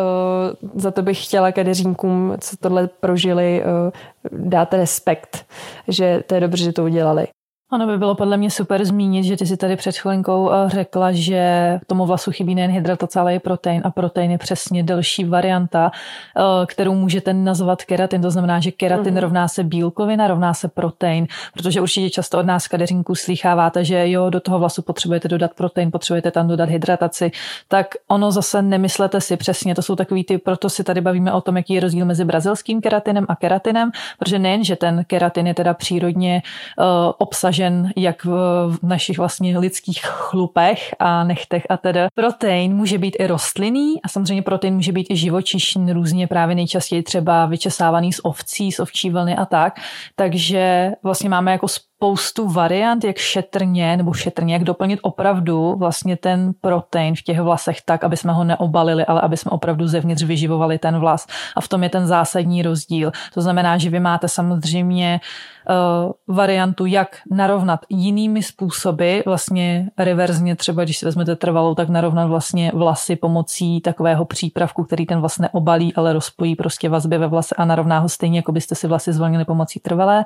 uh, 0.73 0.81
za 0.81 0.91
to 0.91 1.03
bych 1.03 1.25
chtěla 1.25 1.53
kadeřínkům, 1.53 2.37
co 2.41 2.57
tohle 2.57 2.87
prožili, 2.87 3.63
uh, 3.63 4.49
dát 4.49 4.75
respekt, 4.75 5.47
že 5.89 6.23
to 6.27 6.35
je 6.35 6.41
dobře, 6.41 6.65
že 6.65 6.73
to 6.73 6.85
udělali. 6.85 7.27
Ono 7.73 7.87
by 7.87 7.99
bylo 7.99 8.15
podle 8.15 8.37
mě 8.37 8.51
super 8.51 8.85
zmínit, 8.85 9.25
že 9.25 9.37
ty 9.37 9.47
si 9.47 9.57
tady 9.57 9.77
před 9.77 9.97
chvilinkou 9.97 10.51
eh, 10.53 10.69
řekla, 10.69 11.13
že 11.13 11.81
tomu 11.87 12.07
vlasu 12.07 12.33
chybí 12.33 12.55
nejen 12.55 12.71
hydratace, 12.71 13.21
ale 13.21 13.35
i 13.35 13.39
protein 13.39 13.83
a 13.85 13.91
protein 13.91 14.31
je 14.31 14.39
přesně 14.39 14.83
další 14.83 15.25
varianta, 15.25 15.91
eh, 16.37 16.43
kterou 16.67 16.95
můžete 16.95 17.33
nazvat 17.33 17.85
keratin. 17.85 18.23
To 18.23 18.31
znamená, 18.31 18.61
že 18.61 18.71
keratin 18.71 19.15
mm. 19.15 19.21
rovná 19.21 19.49
se 19.49 19.65
bílkovina, 19.65 20.27
rovná 20.27 20.55
se 20.55 20.69
protein, 20.69 21.27
protože 21.53 21.81
určitě 21.81 22.11
často 22.11 22.39
od 22.39 22.47
nás 22.47 22.69
kadeřinků 22.69 23.15
slýcháváte, 23.15 23.85
že 23.85 24.11
jo, 24.11 24.31
do 24.31 24.41
toho 24.41 24.59
vlasu 24.59 24.83
potřebujete 24.83 25.29
dodat 25.29 25.51
protein, 25.55 25.91
potřebujete 25.91 26.31
tam 26.31 26.49
dodat 26.49 26.69
hydrataci, 26.69 27.31
tak 27.69 27.87
ono 28.09 28.33
zase 28.33 28.63
nemyslete 28.63 29.21
si 29.21 29.37
přesně, 29.37 29.75
to 29.75 29.83
jsou 29.83 29.97
takový 29.97 30.25
ty, 30.25 30.39
proto 30.39 30.71
si 30.71 30.85
tady 30.85 31.01
bavíme 31.01 31.33
o 31.33 31.41
tom, 31.41 31.57
jaký 31.57 31.75
je 31.75 31.81
rozdíl 31.81 32.07
mezi 32.07 32.25
brazilským 32.25 32.81
keratinem 32.81 33.27
a 33.29 33.37
keratinem, 33.37 33.91
protože 34.19 34.39
nejen, 34.39 34.65
že 34.65 34.77
ten 34.77 35.05
keratin 35.07 35.47
je 35.47 35.55
teda 35.55 35.75
přírodně 35.75 36.43
uh, 36.79 36.85
obsažen 37.19 37.58
obsažen 37.59 37.93
jak 37.97 38.25
v 38.25 38.79
našich 38.83 39.19
vlastně 39.19 39.59
lidských 39.59 40.01
chlupech 40.03 40.95
a 40.99 41.25
nechtech 41.25 41.67
a 41.69 41.77
teda. 41.77 42.09
Protein 42.15 42.75
může 42.75 42.99
být 42.99 43.17
i 43.19 43.27
rostlinný 43.27 44.03
a 44.03 44.09
samozřejmě 44.09 44.43
protein 44.43 44.75
může 44.75 44.93
být 44.93 45.07
i 45.11 45.17
živočišný, 45.17 45.93
různě 45.93 46.27
právě 46.27 46.55
nejčastěji 46.55 47.03
třeba 47.03 47.47
vyčesávaný 47.47 48.13
z 48.13 48.21
ovcí, 48.23 48.73
z 48.73 48.81
ovčí 48.81 49.11
vlny 49.11 49.37
a 49.37 49.45
tak. 49.45 49.81
Takže 50.17 50.93
vlastně 51.03 51.29
máme 51.29 51.53
jako 51.53 51.69
spoustu 51.99 52.49
variant, 52.49 53.05
jak 53.05 53.17
šetrně, 53.17 53.97
nebo 53.97 54.13
šetrně, 54.13 54.53
jak 54.55 54.65
doplnit 54.65 55.01
opravdu 55.03 55.75
vlastně 55.79 56.17
ten 56.17 56.53
protein 56.61 57.15
v 57.17 57.23
těch 57.23 57.41
vlasech 57.41 57.83
tak, 57.85 58.05
aby 58.05 58.17
jsme 58.17 58.33
ho 58.33 58.45
neobalili, 58.45 59.05
ale 59.05 59.21
aby 59.21 59.37
jsme 59.37 59.51
opravdu 59.51 59.87
zevnitř 59.87 60.23
vyživovali 60.23 60.79
ten 60.79 60.99
vlas. 60.99 61.27
A 61.57 61.61
v 61.61 61.69
tom 61.69 61.83
je 61.83 61.89
ten 61.89 62.07
zásadní 62.07 62.63
rozdíl. 62.63 63.13
To 63.35 63.43
znamená, 63.43 63.79
že 63.79 63.91
vy 63.91 64.01
máte 64.01 64.29
samozřejmě 64.29 65.21
uh, 65.69 66.37
variantu, 66.37 66.87
jak 66.87 67.17
narovnat 67.31 67.81
jinými 67.89 68.43
způsoby, 68.43 69.19
vlastně 69.27 69.91
reverzně 69.99 70.57
třeba, 70.57 70.85
když 70.85 70.99
si 70.99 71.05
vezmete 71.05 71.37
trvalou, 71.37 71.75
tak 71.75 71.89
narovnat 71.89 72.27
vlastně 72.27 72.73
vlasy 72.75 73.17
pomocí 73.17 73.81
takového 73.81 74.25
přípravku, 74.25 74.85
který 74.85 75.07
ten 75.07 75.21
vlas 75.21 75.39
neobalí, 75.39 75.95
ale 75.95 76.13
rozpojí 76.13 76.57
prostě 76.57 76.89
vazby 76.89 77.19
ve 77.19 77.27
vlase 77.27 77.55
a 77.59 77.65
narovná 77.65 77.99
ho 77.99 78.09
stejně, 78.09 78.39
jako 78.39 78.53
byste 78.53 78.75
si 78.75 78.87
vlasy 78.87 79.13
zvolnili 79.13 79.45
pomocí 79.45 79.81
trvalé. 79.81 80.25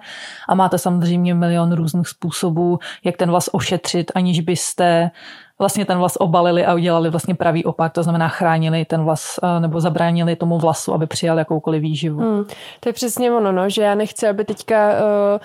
A 0.49 0.55
máte 0.55 0.79
samozřejmě 0.79 1.35
milion 1.35 1.62
různých 1.71 2.09
způsobů, 2.09 2.79
jak 3.05 3.17
ten 3.17 3.31
vlas 3.31 3.49
ošetřit, 3.53 4.13
aniž 4.15 4.41
byste 4.41 5.11
vlastně 5.59 5.85
ten 5.85 5.99
vlas 5.99 6.17
obalili 6.17 6.67
a 6.67 6.75
udělali 6.75 7.11
vlastně 7.11 7.35
pravý 7.35 7.65
opak, 7.65 7.93
to 7.93 8.03
znamená 8.03 8.29
chránili 8.29 8.85
ten 8.85 9.05
vlas 9.05 9.39
eh, 9.43 9.61
nebo 9.61 9.81
zabránili 9.81 10.37
tomu 10.37 10.59
vlasu, 10.59 10.95
aby 10.95 11.07
přijal 11.07 11.39
jakoukoliv 11.39 11.83
výživu. 11.83 12.21
Hmm, 12.21 12.45
to 12.81 12.89
je 12.89 12.93
přesně 12.93 13.33
ono, 13.33 13.53
no, 13.53 13.69
že 13.69 13.83
já 13.83 13.95
nechci, 13.95 14.29
aby 14.29 14.45
teďka 14.45 14.91
uh 15.35 15.41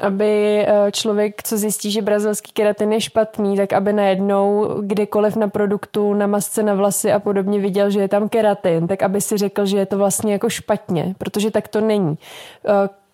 aby 0.00 0.64
eh, 0.68 0.92
člověk, 0.92 1.42
co 1.42 1.58
zjistí, 1.58 1.90
že 1.90 2.02
brazilský 2.02 2.52
keratin 2.52 2.92
je 2.92 3.00
špatný, 3.00 3.56
tak 3.56 3.72
aby 3.72 3.92
najednou 3.92 4.74
kdekoliv 4.80 5.36
na 5.36 5.48
produktu, 5.48 6.14
na 6.14 6.26
masce, 6.26 6.62
na 6.62 6.74
vlasy 6.74 7.12
a 7.12 7.18
podobně 7.18 7.58
viděl, 7.58 7.90
že 7.90 8.00
je 8.00 8.08
tam 8.08 8.28
keratin, 8.28 8.86
tak 8.86 9.02
aby 9.02 9.20
si 9.20 9.36
řekl, 9.36 9.66
že 9.66 9.76
je 9.76 9.86
to 9.86 9.98
vlastně 9.98 10.32
jako 10.32 10.48
špatně, 10.48 11.14
protože 11.18 11.50
tak 11.50 11.68
to 11.68 11.80
není 11.80 12.18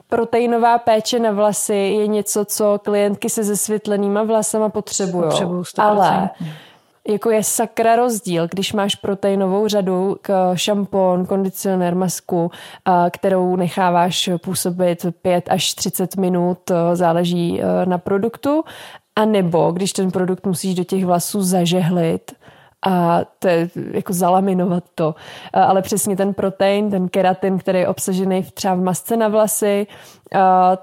proteinová 0.08 0.78
péče 0.78 1.18
na 1.18 1.30
vlasy 1.30 1.74
je 1.74 2.06
něco, 2.06 2.44
co 2.44 2.80
klientky 2.84 3.30
se 3.30 3.44
zesvětlenýma 3.44 4.22
vlasama 4.22 4.68
potřebují. 4.68 5.30
Ale 5.90 6.30
jako 7.08 7.30
je 7.30 7.44
sakra 7.44 7.96
rozdíl, 7.96 8.48
když 8.48 8.72
máš 8.72 8.94
proteinovou 8.94 9.68
řadu 9.68 10.16
k 10.22 10.54
šampon, 10.54 11.26
kondicionér, 11.26 11.94
masku, 11.94 12.50
kterou 13.10 13.56
necháváš 13.56 14.30
působit 14.42 15.06
5 15.22 15.44
až 15.48 15.74
30 15.74 16.16
minut, 16.16 16.58
záleží 16.94 17.60
e, 17.62 17.86
na 17.86 17.98
produktu, 17.98 18.64
a 19.16 19.24
nebo 19.24 19.70
když 19.70 19.92
ten 19.92 20.10
produkt 20.10 20.46
musíš 20.46 20.74
do 20.74 20.84
těch 20.84 21.04
vlasů 21.04 21.42
zažehlit, 21.42 22.32
a 22.82 23.20
to 23.38 23.48
je 23.48 23.70
jako 23.90 24.12
zalaminovat 24.12 24.84
to. 24.94 25.14
Ale 25.52 25.82
přesně 25.82 26.16
ten 26.16 26.34
protein, 26.34 26.90
ten 26.90 27.08
keratin, 27.08 27.58
který 27.58 27.78
je 27.78 27.88
obsažený 27.88 28.42
třeba 28.42 28.74
v 28.74 28.80
masce 28.80 29.16
na 29.16 29.28
vlasy, 29.28 29.86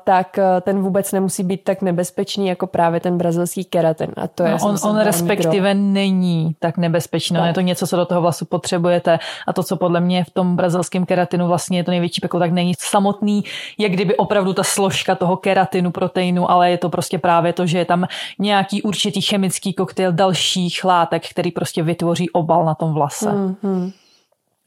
tak 0.03 0.39
ten 0.61 0.81
vůbec 0.81 1.11
nemusí 1.11 1.43
být 1.43 1.63
tak 1.63 1.81
nebezpečný 1.81 2.47
jako 2.47 2.67
právě 2.67 2.99
ten 2.99 3.17
brazilský 3.17 3.63
keratin. 3.63 4.11
A 4.17 4.27
to 4.27 4.43
je 4.43 4.51
no, 4.51 4.57
on, 4.61 4.75
on 4.83 4.97
respektive 4.97 5.73
mikro. 5.73 5.93
není 5.93 6.55
tak 6.59 6.77
nebezpečný. 6.77 7.37
Tak. 7.37 7.47
Je 7.47 7.53
to 7.53 7.61
něco, 7.61 7.87
co 7.87 7.97
do 7.97 8.05
toho 8.05 8.21
vlasu 8.21 8.45
potřebujete 8.45 9.19
a 9.47 9.53
to, 9.53 9.63
co 9.63 9.75
podle 9.75 9.99
mě 9.99 10.23
v 10.23 10.29
tom 10.29 10.55
brazilském 10.55 11.05
keratinu 11.05 11.47
vlastně 11.47 11.79
je 11.79 11.83
to 11.83 11.91
největší 11.91 12.21
peklo, 12.21 12.39
tak 12.39 12.51
není 12.51 12.73
samotný, 12.79 13.43
jak 13.77 13.91
kdyby 13.91 14.17
opravdu 14.17 14.53
ta 14.53 14.63
složka 14.63 15.15
toho 15.15 15.37
keratinu, 15.37 15.91
proteinu, 15.91 16.51
ale 16.51 16.71
je 16.71 16.77
to 16.77 16.89
prostě 16.89 17.19
právě 17.19 17.53
to, 17.53 17.65
že 17.65 17.77
je 17.77 17.85
tam 17.85 18.07
nějaký 18.39 18.81
určitý 18.81 19.21
chemický 19.21 19.73
koktejl 19.73 20.11
dalších 20.11 20.83
látek, 20.83 21.29
který 21.29 21.51
prostě 21.51 21.83
vytvoří 21.83 22.29
obal 22.29 22.65
na 22.65 22.75
tom 22.75 22.93
vlase. 22.93 23.31
Mm-hmm. 23.31 23.91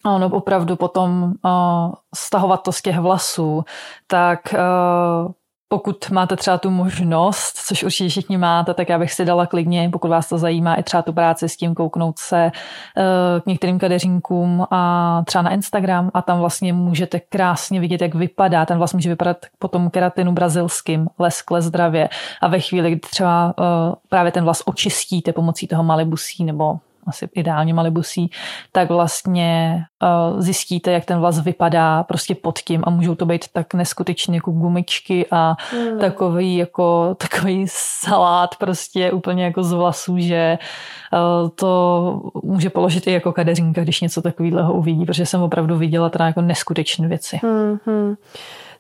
Ono 0.07 0.29
opravdu 0.29 0.77
potom 0.77 1.33
uh, 1.45 1.93
stahovat 2.15 2.63
to 2.63 2.73
z 2.73 2.83
těch 2.83 2.99
vlasů, 2.99 3.65
tak 4.07 4.41
uh, 4.55 5.33
pokud 5.69 6.11
máte 6.11 6.37
třeba 6.37 6.59
tu 6.59 6.71
možnost, 6.71 7.57
což 7.67 7.83
určitě 7.83 8.09
všichni 8.09 8.39
máte, 8.39 8.75
tak 8.75 8.89
já 8.89 8.99
bych 8.99 9.13
si 9.13 9.25
dala 9.25 9.47
klidně, 9.47 9.89
pokud 9.93 10.09
vás 10.09 10.29
to 10.29 10.39
zajímá, 10.39 10.75
i 10.75 10.83
třeba 10.83 11.03
tu 11.03 11.13
práci 11.13 11.49
s 11.49 11.57
tím 11.57 11.75
kouknout 11.75 12.19
se 12.19 12.45
uh, 12.45 13.41
k 13.41 13.47
některým 13.47 13.79
kadeřinkům 13.79 14.67
a 14.71 15.23
třeba 15.27 15.43
na 15.43 15.51
Instagram 15.51 16.11
a 16.15 16.23
tam 16.23 16.39
vlastně 16.39 16.73
můžete 16.73 17.21
krásně 17.21 17.81
vidět, 17.81 18.01
jak 18.01 18.15
vypadá. 18.15 18.67
Ten 18.67 18.79
vlastně 18.79 18.97
může 18.97 19.09
vypadat 19.09 19.37
po 19.59 19.69
tom 19.69 19.91
keratinu 19.91 20.33
brazilským, 20.33 21.09
leskle 21.19 21.63
zdravě 21.63 22.09
a 22.43 22.49
ve 22.49 22.61
chvíli, 22.61 22.91
kdy 22.91 23.01
třeba 23.01 23.55
právě 24.09 24.33
ten 24.33 24.45
vlas 24.45 24.63
očistíte 24.67 25.33
pomocí 25.33 25.67
toho 25.67 25.85
malibusí 25.85 26.45
nebo 26.45 26.79
asi 27.07 27.29
ideálně 27.35 27.75
malibusí, 27.75 28.31
tak 28.73 28.89
vlastně 28.91 29.85
uh, 30.33 30.41
zjistíte, 30.41 30.93
jak 30.93 31.05
ten 31.05 31.19
vlas 31.19 31.41
vypadá 31.41 32.03
prostě 32.03 32.35
pod 32.35 32.59
tím 32.59 32.83
a 32.87 32.91
můžou 32.91 33.15
to 33.15 33.27
být 33.27 33.45
tak 33.53 33.75
neskutečně 33.75 34.37
jako 34.37 34.51
gumičky 34.51 35.27
a 35.31 35.57
mm. 35.73 35.99
takový 35.99 36.57
jako 36.57 37.15
takový 37.19 37.67
salát 37.69 38.57
prostě 38.57 39.13
úplně 39.13 39.45
jako 39.45 39.63
z 39.63 39.73
vlasů, 39.73 40.19
že 40.19 40.59
uh, 41.13 41.49
to 41.49 42.21
může 42.43 42.71
položit 42.71 43.07
i 43.07 43.13
jako 43.13 43.33
kadeřínka, 43.33 43.83
když 43.83 44.01
něco 44.01 44.23
takového 44.23 44.75
uvidí, 44.75 45.05
protože 45.05 45.27
jsem 45.27 45.43
opravdu 45.43 45.77
viděla 45.77 46.09
teda 46.09 46.27
jako 46.27 46.41
neskutečné 46.41 47.09
věci. 47.09 47.41
Mm-hmm. 47.43 48.17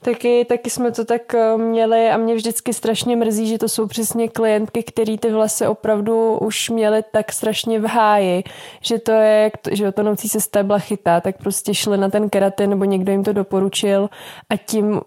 Taky, 0.06 0.44
taky 0.44 0.70
jsme 0.70 0.92
to 0.92 1.04
tak 1.04 1.34
eh, 1.34 1.56
měli 1.56 2.10
a 2.10 2.16
mě 2.16 2.34
vždycky 2.34 2.72
strašně 2.72 3.16
mrzí, 3.16 3.46
že 3.46 3.58
to 3.58 3.68
jsou 3.68 3.86
přesně 3.86 4.28
klientky, 4.28 4.82
který 4.82 5.18
ty 5.18 5.32
vlasy 5.32 5.66
opravdu 5.66 6.38
už 6.38 6.70
měly 6.70 7.04
tak 7.12 7.32
strašně 7.32 7.80
v 7.80 7.84
háji, 7.84 8.44
že 8.80 8.98
to 8.98 9.12
je, 9.12 9.50
že 9.70 9.92
to 9.92 10.02
noucí 10.02 10.28
se 10.28 10.40
stébla 10.40 10.78
chytá, 10.78 11.20
tak 11.20 11.38
prostě 11.38 11.74
šli 11.74 11.98
na 11.98 12.08
ten 12.08 12.30
keratin 12.30 12.70
nebo 12.70 12.84
někdo 12.84 13.12
jim 13.12 13.24
to 13.24 13.32
doporučil 13.32 14.10
a 14.50 14.56
tím 14.56 14.92
uh, 14.92 15.00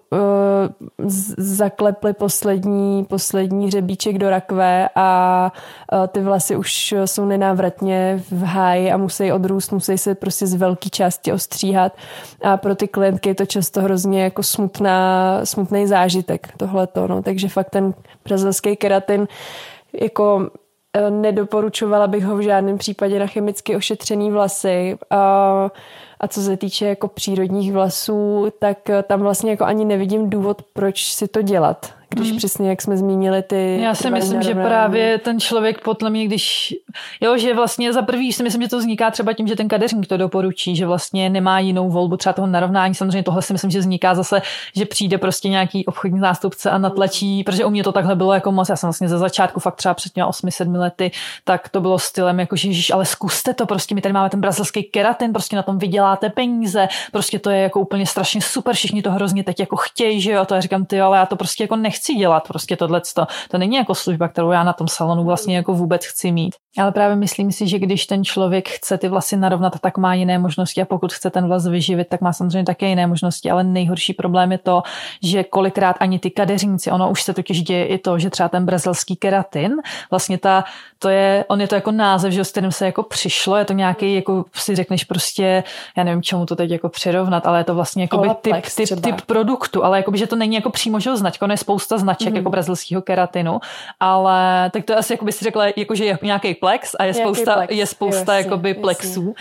zaklepli 1.38 2.14
poslední, 2.14 3.06
poslední 3.06 3.68
hřebíček 3.68 4.18
do 4.18 4.30
rakve 4.30 4.90
a 4.96 5.52
uh, 5.94 6.08
ty 6.08 6.22
vlasy 6.22 6.56
už 6.56 6.94
jsou 7.06 7.26
nenávratně 7.26 8.24
v 8.32 8.44
háji 8.44 8.92
a 8.92 8.98
musí 8.98 9.32
odrůst, 9.32 9.72
musí 9.72 9.98
se 9.98 10.16
prostě 10.16 10.48
z 10.48 10.54
velké 10.54 10.90
části 10.90 11.34
ostříhat. 11.34 11.94
A 12.42 12.58
pro 12.58 12.76
ty 12.76 12.88
klientky 12.88 13.30
je 13.30 13.36
to 13.36 13.46
často 13.46 13.82
hrozně 13.82 14.24
jako 14.24 14.44
smutné 14.44 14.89
smutná, 14.90 15.46
smutný 15.46 15.88
zážitek 15.88 16.50
tohleto, 16.58 17.08
no. 17.08 17.24
takže 17.24 17.50
fakt 17.50 17.70
ten 17.70 17.94
brazilský 18.26 18.76
keratin 18.76 19.28
jako 20.02 20.50
eh, 20.94 21.12
nedoporučovala 21.12 22.08
bych 22.08 22.24
ho 22.24 22.38
v 22.38 22.42
žádném 22.42 22.78
případě 22.78 23.20
na 23.20 23.28
chemicky 23.28 23.76
ošetřený 23.76 24.32
vlasy. 24.32 24.98
A, 25.10 25.70
a 26.20 26.28
co 26.28 26.42
se 26.42 26.58
týče 26.58 26.86
jako 26.86 27.08
přírodních 27.08 27.74
vlasů, 27.74 28.48
tak 28.60 28.90
eh, 28.90 29.04
tam 29.04 29.22
vlastně 29.22 29.52
jako 29.52 29.66
ani 29.66 29.86
nevidím 29.86 30.30
důvod, 30.30 30.62
proč 30.74 31.14
si 31.14 31.28
to 31.28 31.42
dělat 31.42 31.99
když 32.10 32.30
hmm. 32.30 32.38
přesně 32.38 32.70
jak 32.70 32.82
jsme 32.82 32.98
zmínili 32.98 33.44
ty... 33.44 33.80
Já 33.82 33.96
si 33.96 34.12
myslím, 34.12 34.42
že 34.42 34.56
právě 34.56 35.18
ten 35.18 35.40
člověk 35.40 35.82
podle 35.84 36.10
mě, 36.10 36.26
když... 36.26 36.76
Jo, 37.22 37.38
že 37.38 37.54
vlastně 37.54 37.94
za 37.94 38.02
prvý 38.02 38.34
si 38.34 38.44
myslím, 38.44 38.62
že 38.62 38.68
to 38.68 38.78
vzniká 38.78 39.12
třeba 39.12 39.34
tím, 39.34 39.48
že 39.48 39.56
ten 39.56 39.68
kadeřník 39.68 40.08
to 40.08 40.18
doporučí, 40.18 40.76
že 40.76 40.86
vlastně 40.86 41.30
nemá 41.30 41.60
jinou 41.60 41.90
volbu 41.90 42.18
třeba 42.18 42.34
toho 42.34 42.48
narovnání. 42.48 42.96
Samozřejmě 42.96 43.24
tohle 43.24 43.42
si 43.42 43.54
myslím, 43.54 43.72
že 43.72 43.80
vzniká 43.80 44.16
zase, 44.16 44.42
že 44.76 44.86
přijde 44.86 45.18
prostě 45.18 45.50
nějaký 45.50 45.86
obchodní 45.86 46.20
zástupce 46.20 46.70
a 46.70 46.78
natlačí, 46.78 47.44
protože 47.44 47.66
u 47.66 47.70
mě 47.70 47.84
to 47.84 47.92
takhle 47.92 48.16
bylo 48.16 48.34
jako 48.34 48.52
moc. 48.52 48.70
Já 48.70 48.76
jsem 48.76 48.88
vlastně 48.88 49.10
ze 49.10 49.18
začátku 49.18 49.60
fakt 49.60 49.76
třeba 49.76 49.94
před 49.94 50.14
těmi 50.14 50.28
8-7 50.28 50.80
lety, 50.80 51.12
tak 51.44 51.70
to 51.70 51.82
bylo 51.82 52.00
stylem 52.00 52.40
jako, 52.40 52.56
že 52.56 52.68
ježiš, 52.68 52.92
ale 52.92 53.06
zkuste 53.06 53.54
to, 53.54 53.66
prostě 53.66 53.96
my 53.96 54.02
tady 54.02 54.14
máme 54.14 54.30
ten 54.30 54.42
brazilský 54.42 54.84
keratin, 54.84 55.34
prostě 55.34 55.56
na 55.56 55.64
tom 55.64 55.78
vyděláte 55.78 56.30
peníze, 56.30 56.88
prostě 57.12 57.40
to 57.40 57.50
je 57.50 57.62
jako 57.62 57.80
úplně 57.80 58.06
strašně 58.06 58.42
super, 58.42 58.76
všichni 58.76 59.02
to 59.02 59.12
hrozně 59.12 59.44
teď 59.44 59.60
jako 59.60 59.76
chtějí, 59.76 60.22
že 60.22 60.32
jo, 60.32 60.46
to 60.46 60.56
já 60.56 60.62
říkám, 60.62 60.86
ty, 60.86 61.02
ale 61.02 61.18
já 61.18 61.26
to 61.26 61.36
prostě 61.36 61.64
jako 61.64 61.76
nechci 61.76 61.99
nechci 62.00 62.14
dělat 62.16 62.48
prostě 62.48 62.76
tohle. 62.76 63.02
To 63.52 63.58
není 63.58 63.76
jako 63.76 63.96
služba, 63.96 64.28
kterou 64.28 64.52
já 64.52 64.64
na 64.64 64.74
tom 64.74 64.88
salonu 64.88 65.24
vlastně 65.24 65.56
jako 65.56 65.74
vůbec 65.74 66.06
chci 66.06 66.32
mít. 66.32 66.56
Ale 66.78 66.92
právě 66.92 67.16
myslím 67.16 67.52
si, 67.52 67.68
že 67.68 67.80
když 67.80 68.06
ten 68.06 68.24
člověk 68.24 68.70
chce 68.70 68.98
ty 68.98 69.10
vlasy 69.10 69.38
narovnat, 69.38 69.80
tak 69.82 69.98
má 69.98 70.14
jiné 70.14 70.38
možnosti. 70.38 70.82
A 70.82 70.86
pokud 70.86 71.14
chce 71.14 71.30
ten 71.30 71.48
vlas 71.48 71.68
vyživit, 71.68 72.08
tak 72.08 72.22
má 72.22 72.34
samozřejmě 72.34 72.64
také 72.64 72.88
jiné 72.88 73.08
možnosti, 73.08 73.52
ale 73.52 73.64
nejhorší 73.64 74.14
problém 74.14 74.52
je 74.52 74.58
to, 74.58 74.84
že 75.24 75.44
kolikrát 75.44 75.96
ani 76.00 76.20
ty 76.20 76.32
kadeřníci, 76.32 76.92
ono 76.92 77.10
už 77.10 77.24
se 77.24 77.34
totiž 77.34 77.64
děje 77.64 77.86
i 77.86 77.98
to, 77.98 78.20
že 78.20 78.30
třeba 78.30 78.50
ten 78.50 78.66
brazilský 78.66 79.16
keratin, 79.16 79.72
vlastně 80.10 80.38
ta, 80.38 80.64
to 81.00 81.10
je, 81.10 81.46
on 81.48 81.62
je 81.62 81.68
to 81.68 81.76
jako 81.76 81.92
název, 81.92 82.34
že 82.34 82.46
s 82.46 82.52
kterým 82.52 82.72
se 82.72 82.86
jako 82.86 83.04
přišlo, 83.04 83.56
je 83.56 83.66
to 83.66 83.74
nějaký, 83.74 84.16
jako 84.16 84.46
si 84.56 84.76
řekneš 84.76 85.04
prostě, 85.04 85.64
já 85.98 86.04
nevím, 86.04 86.22
čemu 86.22 86.46
to 86.46 86.56
teď 86.56 86.72
jako 86.72 86.90
přirovnat, 86.90 87.48
ale 87.48 87.60
je 87.60 87.64
to 87.64 87.76
vlastně 87.76 88.04
jako 88.04 88.36
typ, 88.42 88.56
typ, 88.76 89.02
typ, 89.02 89.22
produktu, 89.22 89.84
ale 89.84 89.98
jako 89.98 90.16
že 90.16 90.28
to 90.28 90.36
není 90.36 90.56
jako 90.56 90.70
přímo, 90.70 91.00
že 91.00 91.18
značka, 91.18 91.46
ono 91.46 91.54
je 91.54 91.58
spousta 91.58 91.89
spousta 91.90 91.98
značek 91.98 92.34
mm-hmm. 92.34 92.38
jako 92.38 92.50
brazilského 92.50 93.02
keratinu, 93.02 93.60
ale 94.00 94.70
tak 94.70 94.86
to 94.86 94.98
asi 94.98 95.14
jako 95.14 95.26
by 95.26 95.32
si 95.32 95.44
řekla, 95.44 95.66
jako, 95.76 95.96
že 95.96 96.06
je 96.06 96.20
nějaký 96.22 96.54
plex 96.54 96.96
a 97.00 97.04
je 97.04 97.14
spousta, 97.14 97.54
plex. 97.54 97.74
je 97.74 97.86
spousta 97.86 98.36
jo, 98.36 98.44
jakoby 98.44 98.70
jasně, 98.70 98.82
plexů. 98.82 99.22
Uh, 99.22 99.34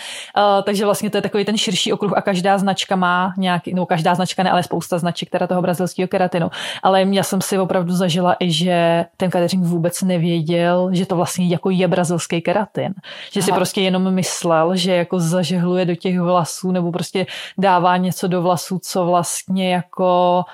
takže 0.65 0.85
vlastně 0.85 1.11
to 1.11 1.17
je 1.17 1.23
takový 1.23 1.45
ten 1.45 1.57
širší 1.57 1.93
okruh 1.93 2.13
a 2.17 2.23
každá 2.23 2.59
značka 2.59 2.97
má 2.97 3.35
nějaký, 3.37 3.75
no 3.75 3.87
každá 3.87 4.15
značka 4.15 4.43
ne, 4.43 4.51
ale 4.51 4.63
spousta 4.63 4.99
značek 4.99 5.31
teda 5.31 5.47
toho 5.47 5.63
brazilského 5.63 6.09
keratinu. 6.09 6.51
Ale 6.83 7.03
já 7.03 7.23
jsem 7.23 7.41
si 7.41 7.59
opravdu 7.59 7.93
zažila 7.95 8.37
i, 8.41 8.51
že 8.51 9.05
ten 9.17 9.31
kateřink 9.31 9.65
vůbec 9.65 10.03
nevěděl, 10.03 10.89
že 10.93 11.07
to 11.07 11.17
vlastně 11.17 11.49
jako 11.49 11.71
je 11.71 11.89
brazilský 11.89 12.41
keratin. 12.41 12.95
Že 13.33 13.41
Aha. 13.41 13.47
si 13.47 13.53
prostě 13.53 13.81
jenom 13.81 14.11
myslel, 14.15 14.77
že 14.77 14.95
jako 14.95 15.21
zažehluje 15.21 15.85
do 15.85 15.95
těch 15.95 16.21
vlasů 16.21 16.73
nebo 16.73 16.93
prostě 16.93 17.27
dává 17.59 17.97
něco 17.97 18.29
do 18.29 18.43
vlasů, 18.43 18.79
co 18.83 19.07
vlastně 19.07 19.73
jako 19.73 20.45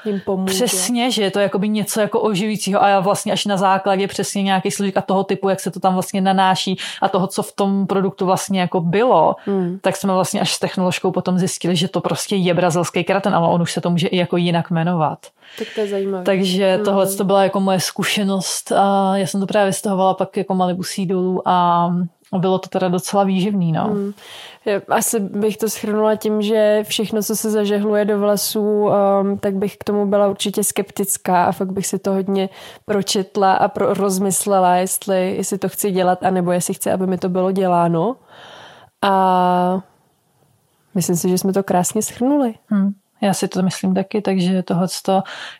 přesně, 0.45 1.11
že 1.11 1.23
je 1.23 1.31
to 1.31 1.41
jakoby 1.41 1.69
něco 1.69 1.84
jako 2.00 2.21
oživícího 2.21 2.85
a 2.85 3.00
vlastně 3.00 3.33
až 3.33 3.45
na 3.45 3.57
základě 3.57 4.09
přesně 4.09 4.43
nějaký 4.43 4.71
složek 4.71 4.97
a 4.97 5.00
toho 5.00 5.25
typu, 5.25 5.49
jak 5.49 5.61
se 5.61 5.71
to 5.71 5.81
tam 5.81 5.95
vlastně 5.95 6.21
nanáší 6.21 6.79
a 7.03 7.09
toho, 7.09 7.26
co 7.26 7.43
v 7.43 7.53
tom 7.53 7.87
produktu 7.87 8.26
vlastně 8.26 8.61
jako 8.61 8.81
bylo, 8.81 9.37
hmm. 9.45 9.79
tak 9.83 9.97
jsme 9.97 10.12
vlastně 10.12 10.41
až 10.41 10.53
s 10.53 10.59
technoložkou 10.59 11.11
potom 11.11 11.38
zjistili, 11.38 11.76
že 11.76 11.88
to 11.88 12.00
prostě 12.00 12.37
je 12.37 12.55
brazilský 12.55 13.05
keratin, 13.05 13.35
ale 13.35 13.49
on 13.49 13.62
už 13.62 13.73
se 13.73 13.81
to 13.81 13.91
může 13.91 14.09
i 14.09 14.17
jako 14.17 14.37
jinak 14.37 14.71
jmenovat. 14.71 15.19
Tak 15.59 15.69
to 15.75 15.81
je 15.81 15.88
zajímavé. 15.88 16.25
Takže 16.25 16.75
hmm. 16.75 16.85
tohle 16.85 17.07
to 17.07 17.25
byla 17.25 17.43
jako 17.43 17.61
moje 17.61 17.81
zkušenost 17.81 18.73
a 18.73 19.17
já 19.17 19.26
jsem 19.26 19.41
to 19.41 19.47
právě 19.47 19.67
vystahovala 19.67 20.14
pak 20.14 20.37
jako 20.37 20.55
Malibu 20.55 20.83
dolů 21.07 21.43
a 21.45 21.88
bylo 22.38 22.59
to 22.59 22.69
teda 22.69 22.88
docela 22.88 23.25
výživný, 23.25 23.73
no. 23.73 23.85
Hmm. 23.85 24.12
Asi 24.88 25.21
bych 25.21 25.57
to 25.57 25.69
schrnula 25.69 26.17
tím, 26.17 26.43
že 26.43 26.85
všechno, 26.88 27.23
co 27.23 27.37
se 27.37 27.50
zažehluje 27.50 28.05
do 28.05 28.19
vlasů, 28.19 28.61
um, 28.61 29.38
tak 29.38 29.55
bych 29.55 29.76
k 29.76 29.85
tomu 29.85 30.07
byla 30.07 30.29
určitě 30.29 30.64
skeptická 30.64 31.45
a 31.45 31.53
fakt 31.53 31.73
bych 31.73 31.87
si 31.87 31.99
to 31.99 32.12
hodně 32.12 32.49
pročetla 32.85 33.53
a 33.53 33.69
pro, 33.69 33.95
rozmyslela, 33.95 34.76
jestli, 34.76 35.37
jestli 35.37 35.59
to 35.59 35.69
chci 35.69 35.91
dělat, 35.91 36.23
anebo 36.23 36.53
jestli 36.53 36.75
chci, 36.75 36.91
aby 36.91 37.07
mi 37.07 37.19
to 37.19 37.29
bylo 37.29 37.53
děláno. 37.53 38.17
A 39.03 39.81
myslím 40.95 41.17
si, 41.17 41.29
že 41.29 41.38
jsme 41.38 41.53
to 41.53 41.62
krásně 41.62 42.03
schrnuli. 42.03 42.55
Hmm. 42.67 42.93
Já 43.25 43.35
si 43.35 43.49
to 43.49 43.62
myslím 43.62 43.95
taky, 43.95 44.23
takže 44.23 44.62
tohle 44.62 44.87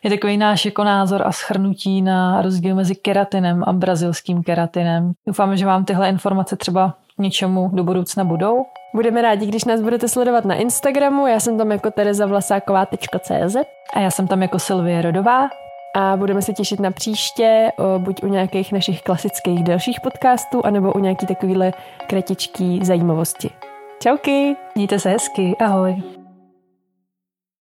je 0.03 0.09
takový 0.09 0.37
náš 0.37 0.65
jako 0.65 0.83
názor 0.83 1.21
a 1.25 1.31
schrnutí 1.31 2.01
na 2.01 2.41
rozdíl 2.41 2.75
mezi 2.75 2.95
keratinem 2.95 3.63
a 3.67 3.73
brazilským 3.73 4.43
keratinem. 4.43 5.13
Doufáme, 5.27 5.57
že 5.57 5.65
vám 5.65 5.85
tyhle 5.85 6.09
informace 6.09 6.55
třeba 6.55 6.93
něčemu 7.17 7.69
do 7.73 7.83
budoucna 7.83 8.23
budou. 8.23 8.65
Budeme 8.93 9.21
rádi, 9.21 9.45
když 9.45 9.65
nás 9.65 9.81
budete 9.81 10.07
sledovat 10.07 10.45
na 10.45 10.55
Instagramu. 10.55 11.27
Já 11.27 11.39
jsem 11.39 11.57
tam 11.57 11.71
jako 11.71 11.91
terezavlasáková.cz 11.91 13.55
a 13.93 13.99
já 13.99 14.11
jsem 14.11 14.27
tam 14.27 14.41
jako 14.41 14.59
Silvie 14.59 15.01
Rodová. 15.01 15.49
A 15.95 16.17
budeme 16.17 16.41
se 16.41 16.53
těšit 16.53 16.79
na 16.79 16.91
příště, 16.91 17.71
buď 17.97 18.23
u 18.23 18.27
nějakých 18.27 18.71
našich 18.71 19.01
klasických 19.01 19.63
delších 19.63 20.01
podcastů, 20.01 20.65
anebo 20.65 20.93
u 20.93 20.99
nějaký 20.99 21.25
takovýhle 21.25 21.73
kratičký 22.07 22.85
zajímavosti. 22.85 23.49
Čauky! 24.03 24.55
Mějte 24.75 24.99
se 24.99 25.09
hezky, 25.09 25.55
ahoj! 25.59 26.24